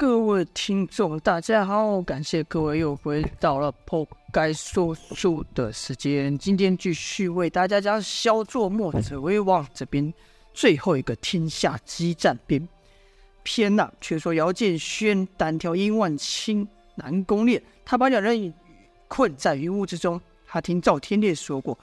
[0.00, 6.38] 各位听众，大家好，感谢各位又回到了破该说书的时间。
[6.38, 10.10] 今天继续为大家讲小作墨者为王这边
[10.54, 12.66] 最后一个天下激战篇
[13.42, 18.54] 篇呐，却说姚建轩单挑殷万清、南宫烈，他把两人
[19.06, 20.18] 困在云雾之中。
[20.46, 21.78] 他听赵天烈说过，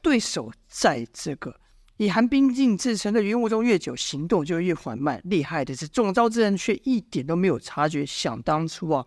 [0.00, 1.52] 对手在这个。
[1.98, 5.20] 以寒冰镜制成的云雾中越久，行动就越缓慢。
[5.24, 8.06] 厉害的是，中招之人却一点都没有察觉。
[8.06, 9.04] 想当初啊，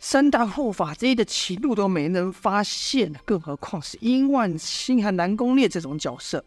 [0.00, 6.44] 三大护法之一的齐路都没能发现，更何况是殷万清和南宫烈这种角色。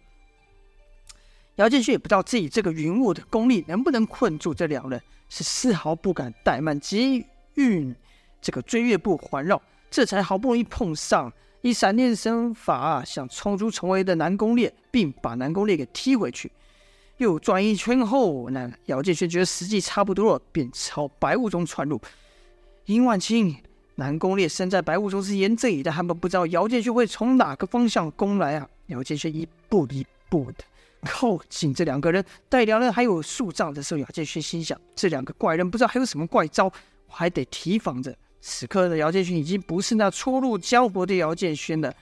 [1.56, 7.96] 姚建勋也不知道自己这个云雾的功力能不能困住这两人，是丝毫不敢怠慢，急运
[8.42, 11.32] 这个追月步环绕，这才好不容易碰上。
[11.62, 16.52] 以闪电身法想冲出重围的南宫烈，并把南宫烈给踢回去，
[17.18, 22.00] 又转一圈后，那姚建轩觉得时机差不多了，便朝白雾中窜入。
[22.86, 23.56] 殷万清、
[23.96, 28.68] 南宫烈身在白雾中是严阵以待，他们不知道姚建轩会从哪个方向攻来啊！
[28.88, 30.64] 姚建轩一步一步的
[31.04, 38.16] 靠近这两个人，待两人还有数丈的时候，姚建轩心想：这两个怪人不知道还有什么怪招，我还得提防着。
[38.42, 41.94] 此刻的姚建勋已经不是那初入江湖的姚建勋了，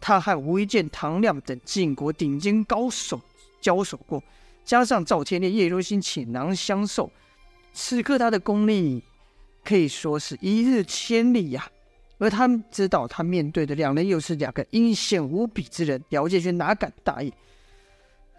[0.00, 3.20] 他和吴一剑、唐亮等晋国顶尖高手
[3.60, 4.22] 交手过，
[4.64, 7.10] 加上赵天烈、叶如新倾囊相授，
[7.72, 9.02] 此刻他的功力
[9.64, 11.70] 可以说是一日千里呀、
[12.18, 17.32] 而他们知道，他面对的两人又是两个阴险无比之人，姚建勋哪敢大意？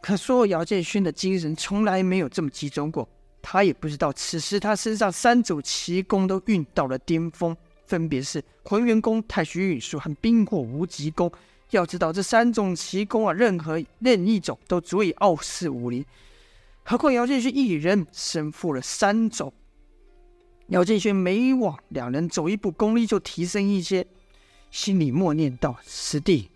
[0.01, 3.07] 可说姚建勋的精神从来没有这么集中过。
[3.47, 11.31] 他也不知道，此时他身上三种奇功都运到了巅峰，分别是浑元功、太虚运术和冰火无极功。
[11.69, 16.03] 要知道，这三种奇功啊，任何任一种都足以傲视武林，
[16.81, 19.53] 何况姚建勋一人身负了三种。
[20.69, 24.07] 姚建勋每往两人走一步，功力就提升一些，
[24.71, 26.49] 心里默念道：“师弟，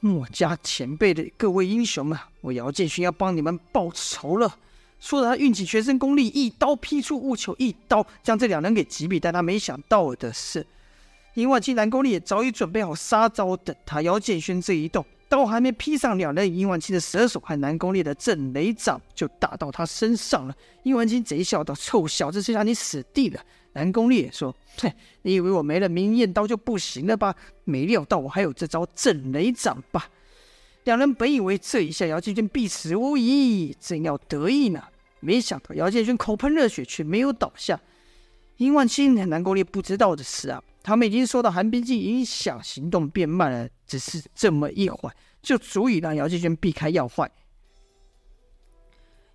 [0.00, 4.58] 墨家前辈的各位英雄们，我姚建勋要帮你们报仇了。”
[5.06, 9.20] 说着，他运起全身功力，一刀劈出雾球，一刀将这两人给击毙。
[9.20, 10.66] 但他没想到的是，
[11.34, 20.54] 殷万清、南宫烈也早已准备好杀招，等他姚建轩这一动，刀还没劈上两人，殷万清的蛇手和南宫烈的震雷掌就打到他身上了。
[20.82, 23.40] 殷万清贼笑道：“臭小子，这下你死定了。”
[23.74, 24.52] 南宫烈说
[24.82, 24.92] ：“哼，
[25.22, 27.32] 你以为我没了明艳刀就不行了吧？
[27.62, 30.08] 没料到我还有这招震雷掌吧？”
[30.82, 34.82] 两人本以为这一下姚建轩必死无疑，正要得意呢，
[35.26, 37.80] 没想到姚建轩口喷热血，却没有倒下。
[38.58, 43.68] 殷万清和南宫烈不知道的是啊，他们已经受到寒冰镜影响，行动变慢了。
[43.88, 47.28] 只是这么一会儿，就足以让姚建轩避开要害。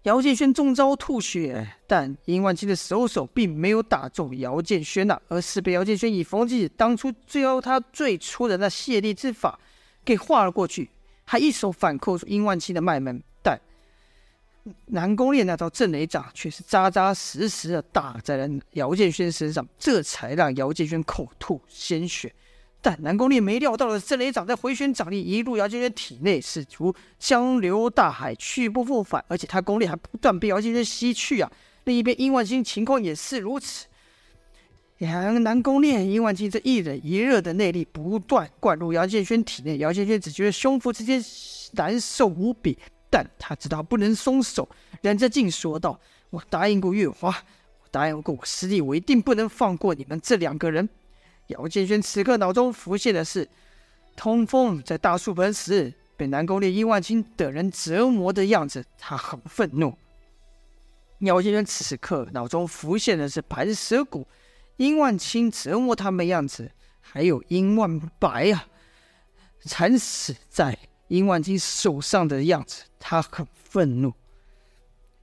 [0.04, 9.60] 姚建轩中招吐血，但殷万清的手手并没有打中姚建轩呐，而是被姚建轩以缝剂当初最后他最初的那卸力之法
[10.06, 10.90] 给划了过去。
[11.24, 13.62] 还一手反扣住殷万清的脉门，但
[14.88, 22.34] 南宫烈那招震雷掌却是扎扎实实的打在了姚建轩身上，这才让姚建轩口吐鲜血。
[22.84, 31.52] 但南宫烈没料到的是震雷掌在回旋掌力一入姚建轩体内，是如江流大海，去不复返，而且他功力还不断被姚建轩吸去啊！
[31.86, 33.88] 另一边殷万金情况也是如此。
[34.98, 41.20] 两南宫烈、殷万金这一冷一热的内力不断灌入姚建轩体内，姚建轩只觉得胸腹之间
[41.74, 42.78] 难受无比，
[43.12, 44.68] 但他知道不能松手，
[45.02, 46.00] 忍着劲说道
[46.32, 47.28] ：“我答应过月华，
[47.84, 50.90] 我答应过我师弟，我一定不能放过你们这两个人。”
[51.48, 53.46] 姚建轩此刻脑中浮现的是
[54.16, 59.94] 通风在大树盆时被南宫烈、殷万清等人折磨的样子，他很愤怒。
[61.20, 64.26] 姚建轩此刻脑中浮现的是盘蛇谷。
[64.78, 66.72] 殷万清折磨他们样子，
[67.02, 68.66] 还有殷万白啊，
[69.66, 70.76] 惨死在
[71.12, 74.14] 殷万清手上的样子，他很愤怒。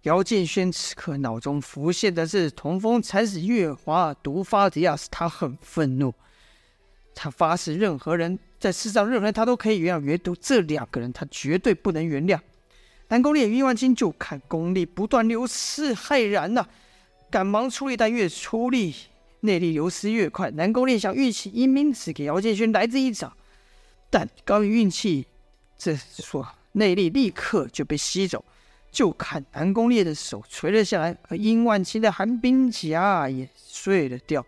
[0.03, 6.13] 姚建轩此刻脑中浮现的是童风惨死月华毒发的样子，他很愤怒。
[7.15, 12.39] 他发誓，任何人在世上，任何人他都可以原谅，唯独这两个人，他绝对不能原谅。
[13.09, 16.68] 南宫烈与殷万清就看功力不断流失，骇然呐、啊，
[17.30, 18.95] 赶忙出力，但越出力。
[19.41, 23.34] 内力流失越快，南宫烈想运起阴冥石给姚建轩来这一掌，
[24.10, 25.27] 但刚一运气，
[25.78, 28.45] 这说内力立刻就被吸走。
[28.91, 34.45] 就看南宫烈的手垂了下来，而殷万清的寒冰甲也碎了掉。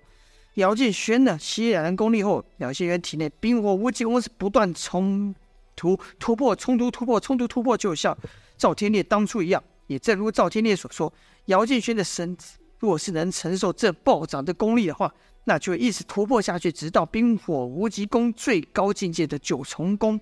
[0.54, 5.34] 姚建轩呢，吸了南宫烈后，姚建勋体内冰火无极功是不断冲
[5.76, 8.16] 突突破，冲突突破，冲突突破，就像
[8.56, 9.62] 赵天烈当初一样。
[9.88, 11.12] 也正如赵天烈所说，
[11.46, 12.56] 姚建轩的身子。
[12.78, 15.12] 如果是能承受这暴涨的功力的话，
[15.44, 20.18] 那就一直突破下去，直到冰火无极功最高境界的九重功。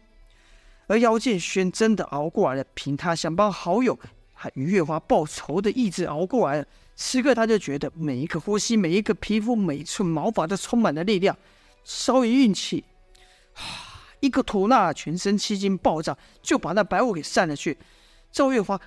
[0.89, 3.97] 而姚建轩真的熬过来了，凭他想帮好友
[4.33, 6.67] 和与月华报仇的意志熬过来了。
[6.97, 11.37] 此刻他就觉得每一个呼吸、每一个皮肤、每一寸毛发都充满了力量。
[11.85, 12.85] 稍一运气，
[14.21, 17.79] 一个吐纳，全身气劲暴涨，就把那白雾给散了去。
[18.33, 18.79] 赵月华、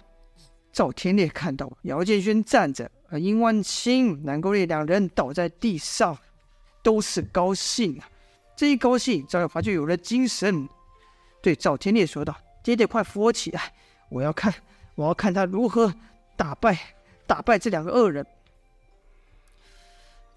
[0.74, 6.18] 赵天烈看到姚建轩站着，而殷万清、南宫烈两人倒在地上，
[6.84, 8.10] 都是高兴啊。
[8.56, 10.68] 这一高兴，赵月华就有了精神。
[11.42, 13.74] 对赵天烈说道：“爹爹，快扶我起来！
[14.10, 14.54] 我要看，
[14.96, 15.94] 我要看他如何
[16.36, 16.78] 打败
[17.26, 18.26] 打败这两个恶人。”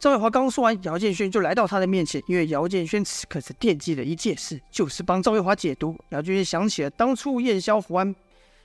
[0.01, 5.97] 赵月华刚说完，姚建轩就来到他的面前，因为姚建轩此刻是惦记了一件事，就是帮赵月华解毒。
[6.11, 8.15] 姚建轩想起了当初燕霄福安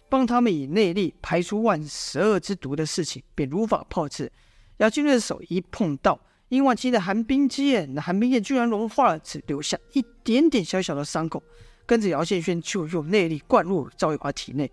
[0.10, 4.30] 帮他们以内力排出万十二之毒的事情，便如法炮制。
[4.78, 6.20] 姚建轩的手一碰到
[6.50, 11.42] 殷万青的寒冰剑，那寒冰剑居然融化了，只留下一点点小小的伤口。
[11.90, 14.70] 跟着姚建轩就用内力灌入赵月华体内。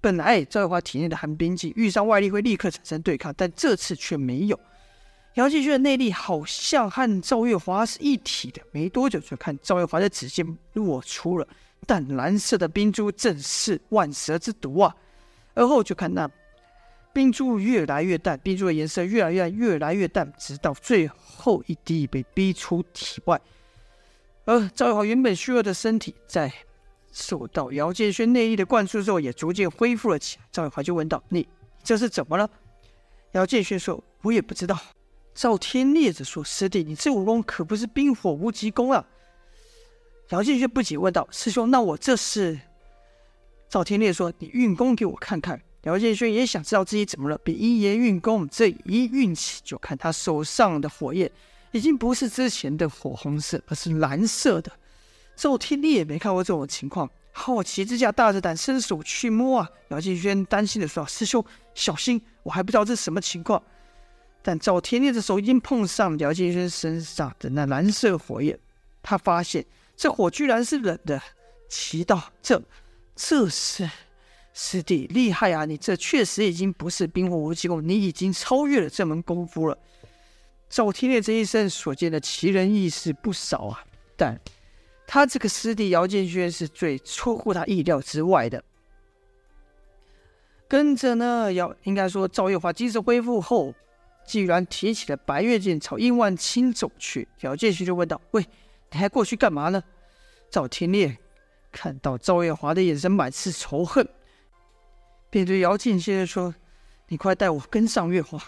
[0.00, 4.58] 本来赵月华体内的寒冰剂遇上外力会立刻产生对抗，但这次却没有。
[5.34, 8.62] 姚建轩的内力好像和赵月华是一体的。
[8.72, 11.46] 没多久，就看赵月华的指尖落出了
[11.86, 14.96] 淡蓝色的冰珠，正是万蛇之毒啊！
[15.52, 16.26] 而后就看那
[17.12, 23.38] 冰珠越来越淡，冰珠的颜色越来越，越来越淡，直到最后一滴被逼出体外。
[24.46, 26.50] 而赵玉华原本虚弱的身体，在
[27.12, 30.44] 受到姚建轩内力的灌注之后，也逐渐恢复了起来。
[30.52, 31.46] 赵玉华就问道：“你
[31.82, 32.48] 这是怎么了？”
[33.32, 34.78] 姚建轩说：“我也不知道。”
[35.34, 39.04] 赵天烈则说：“师弟，你这武功可不是冰火无极功啊！”
[40.30, 42.58] 姚建轩不解问道：“师兄，那我这是？”
[43.68, 51.30] 赵天烈说：“你运功给我看看。”姚建轩也想知道自己怎么了，便一言运功，这一运起，就看他手上的火焰。
[51.76, 54.72] 已经不是之前的火红色，而是蓝色的。
[55.36, 59.70] 赵天烈也没看过这种情况，好奇之下大着胆伸手去摸啊。
[59.88, 61.44] 姚敬轩担心的说：“师兄
[61.74, 63.62] 小心，我还不知道这是什么情况。”
[64.42, 68.58] 但赵天烈的手已经碰上姚敬轩身上的那蓝色火焰，
[69.02, 71.20] 他发现这火居然是冷的。
[71.68, 72.62] 奇道：“这
[73.16, 73.90] 这是
[74.54, 75.64] 师弟厉害啊！
[75.64, 79.76] 你这确实已经不是冰火无极功，你已经超越了这门功夫了。”
[80.68, 83.84] 赵天烈这一生所见的奇人异事不少啊，
[84.16, 84.38] 但
[85.06, 88.62] 他这个师弟姚建轩是最出乎他意料之外的。
[90.68, 93.72] 跟着呢，姚应该说赵月华精神恢复后，
[94.26, 98.44] 既然提起了白月剑朝殷万清走去，姚建轩就问道：“喂，
[98.90, 99.80] 你还过去干嘛呢？”
[100.50, 101.16] 赵天烈
[101.70, 104.08] 看到赵月华的眼神满是仇恨，
[105.30, 106.52] 便对姚建轩说
[107.06, 108.42] ：“你快带我跟上月华。”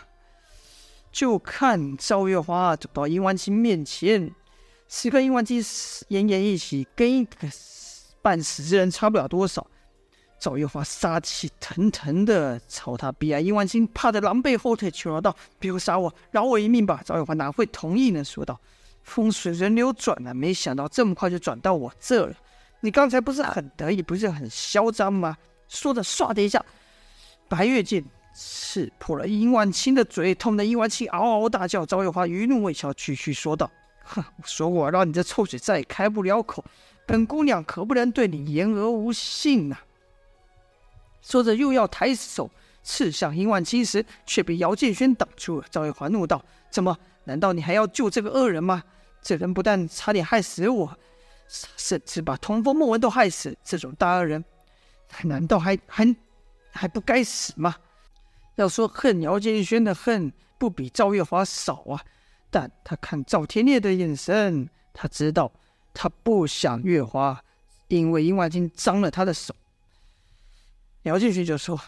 [1.19, 4.33] 就看赵月华走到殷万青面前，
[4.87, 7.49] 此刻殷万青奄奄一息，跟一个
[8.23, 9.67] 半死之人差不了多少。
[10.39, 18.23] 赵月华杀气腾腾的朝他逼来，殷万青怕得狼狈后退，求饶道：“别杀我，饶我一命吧！”赵月华哪会同意呢？
[18.23, 18.61] 说道
[19.03, 22.37] ：“风水轮流转啊，没想到这么快就转到我这了。
[22.79, 25.37] 你刚才不是很得意，不是很嚣张吗？”
[25.67, 26.65] 说着，唰的一下，
[27.49, 28.05] 白月剑。
[28.41, 31.85] 刺破了殷万清的嘴，痛得殷万清嗷嗷大叫。
[31.85, 33.69] 赵月华余怒未消，继续说道
[34.05, 36.65] ：“哼，我说过，让你这臭嘴再也开不了口，
[37.05, 39.83] 本姑娘可不能对你言而无信呐、啊。”
[41.21, 42.49] 说着，又要抬手
[42.85, 45.67] 刺向殷万清时，却被姚建轩挡住了。
[45.69, 46.41] 赵月华怒道
[46.71, 46.97] ：“怎么？
[47.25, 48.85] 难道你还要救这个恶人吗？
[49.21, 50.97] 这人不但差点害死我，
[51.77, 54.45] 甚至把童风、孟文都害死，这种大恶人，
[55.25, 56.15] 难道还还
[56.71, 57.75] 还不该死吗？”
[58.59, 62.03] 要说恨姚建轩的恨不比赵月华少啊，
[62.51, 65.53] 但他看赵天烈的眼神，他知道
[65.95, 67.41] 他不想月华
[67.87, 69.55] 因为殷万金脏了他的手。
[71.05, 71.81] 姚建轩就说：“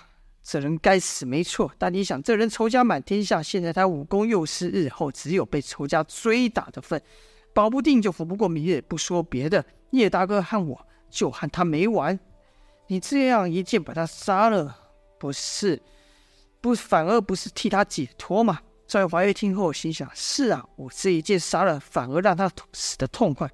[0.44, 1.72] 这人该死，没错。
[1.76, 7.02] 但你想，这人仇家满天下，现在他武功又失，日后只有被仇家追打的份，
[7.52, 8.80] 保不定就活不过明日。
[8.80, 12.16] 不说别的，叶大哥和我就和他没完。
[12.86, 14.78] 你这样一剑把他杀了，
[15.18, 15.82] 不是？”
[16.60, 18.60] 不，反而不是替他解脱吗？
[18.86, 23.50] 赵月华一听后心想：是啊，我这一剑杀了，反而让他死得痛快。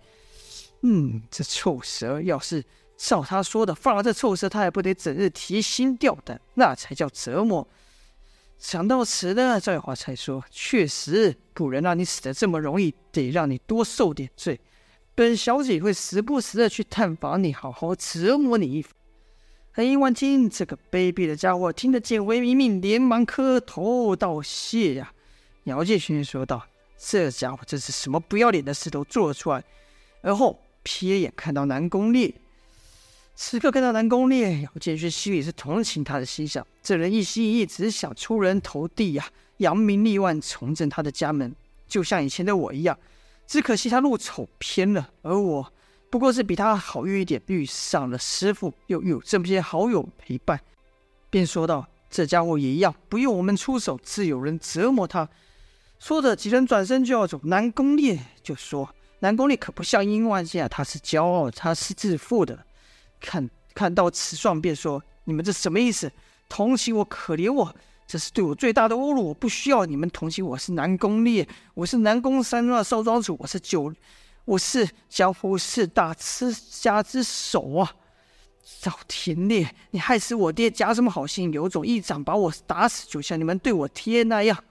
[0.83, 2.65] 嗯，这臭蛇要是
[2.97, 7.69] 照他说的放了这臭蛇，他也不得整日提心吊胆，那才叫折磨。
[8.59, 14.59] 想到此呢，赵月华才说：确实不能让你死得这么容易，得让你多受点罪。
[15.15, 18.93] 本小姐会时不时的去探访你，好好折磨你一番。
[19.79, 25.13] 而殷万金这个卑鄙的家伙，听得简为一命，连忙磕头道谢呀、
[25.65, 26.67] 姚建勋说道
[26.97, 29.63] ：“这家伙真是什么不要脸的事都做了出来。”
[30.23, 32.35] 而后瞥眼看到南宫烈，
[33.35, 39.29] 此刻看到南宫烈，姚建勋心里是同情他的，心想：这人一心一意只想出人头地呀，
[39.59, 41.55] 扬名立万，重振他的家门，
[41.87, 42.99] 就像以前的我一样。
[43.47, 45.71] 只可惜他路走偏了，而我
[46.09, 50.61] 不过是比他好运一点，遇上了师傅，又有这么些好友陪伴，
[51.29, 55.29] 便说道：“这家伙也一样，不用我们出手，自有人折磨他。”
[55.99, 57.41] 说着，几人转身就要走。
[57.45, 62.65] 南宫烈就说：“南宫烈可不像殷万金啊，他是骄傲，他是自负的。
[63.21, 66.11] 看 看到此状，便说：‘你们这什么意思？
[66.49, 67.75] 同情我，可怜我？’”
[68.07, 69.31] 这是对我最大的侮辱！
[69.31, 71.45] 我不需要你们同情我，是南宫烈，
[71.75, 73.93] 我是南宫山庄的少庄主，我是九，
[74.47, 77.97] 我是江湖四大吃家之首啊！
[78.81, 81.53] 赵天烈，你害死我爹，假什么好心？
[81.53, 84.65] 有种一掌把我打死，就像你们对我爹那样。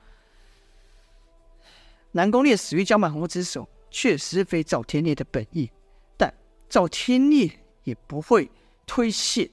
[2.13, 5.70] 南宫烈死于江满红之手，确实非赵天烈的本意，
[6.15, 6.34] 但
[6.70, 7.51] 赵天烈
[7.84, 8.50] 也不会
[8.86, 9.51] 推卸。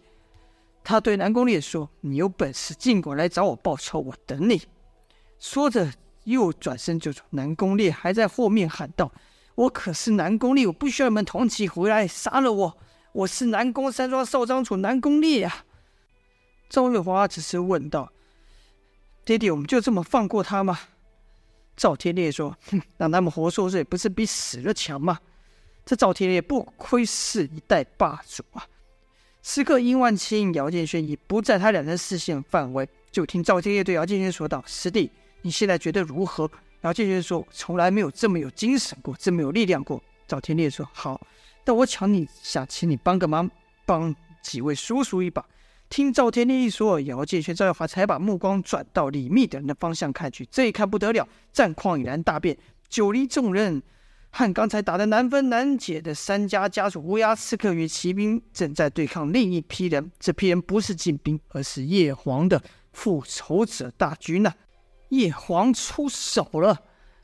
[0.84, 4.62] 他对南宫烈说：“你有本事尽管来找我报仇，我等你。”
[5.40, 7.22] 说着又转身就走。
[7.30, 9.10] 南宫烈还在后面喊道
[9.54, 12.78] ：“我可是南宫烈，我不需要你们同情，回来杀了我！
[13.12, 15.64] 我是南宫山庄少庄主南宫烈啊！”
[16.70, 18.10] 赵月华只是问道
[19.26, 20.78] ：“爹爹，我们就这么放过他吗？”
[21.76, 25.18] 赵天烈说：“哼，让他们活受罪，不是比死了强吗？”
[25.84, 28.66] 这赵天烈不愧是一代霸主啊！
[29.42, 32.88] 此刻，殷万清、姚建轩已不在他两人视线范围。
[33.10, 35.10] 就听赵天烈对姚建轩说道：“师弟，
[35.42, 36.50] 你现在觉得如何？”
[36.82, 41.20] 姚建轩说：“从来没有这么有精神过，这么有力量过。”赵天烈说：“好，
[41.64, 43.50] 但我请你想请你帮个忙，
[43.84, 45.44] 帮几位叔叔一把。”
[45.90, 50.46] 听赵天烈一说，姚建轩、赵耀华才把目光转到李密等人的方向看去。
[50.50, 52.56] 这一看不得了，战况已然大变。
[52.88, 53.82] 九黎众人。
[54.34, 62.62] 和刚才打得难分难解的三家家主乌鸦刺客与骑兵正在对抗另一批人，这批人不是禁兵，而是叶黄的
[62.94, 64.50] 复仇者大军呐！
[65.12, 66.76] 叶皇出手了，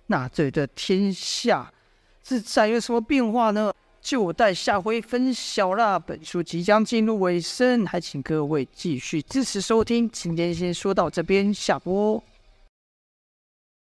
[0.08, 1.72] 那这的天下
[2.22, 3.72] 是在有什么变化呢？
[4.02, 5.98] 就待下回分晓啦。
[5.98, 10.08] 本书即将进入尾声，还请各位继续支持收听。
[10.10, 12.22] 今天先说到这边，下播。